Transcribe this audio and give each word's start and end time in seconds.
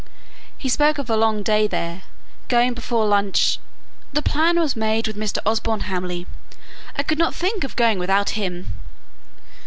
He 0.57 0.67
spoke 0.67 0.97
of 0.97 1.11
a 1.11 1.15
long 1.15 1.43
day 1.43 1.67
there, 1.67 2.01
going 2.47 2.73
before 2.73 3.05
lunch" 3.05 3.59
"The 4.13 4.23
plan 4.23 4.59
was 4.59 4.75
made 4.75 5.05
with 5.05 5.15
Mr. 5.15 5.37
Osborne 5.45 5.81
Hamley. 5.81 6.25
I 6.95 7.03
could 7.03 7.19
not 7.19 7.35
think 7.35 7.63
of 7.63 7.75
going 7.75 7.99
without 7.99 8.31
him!" 8.31 8.79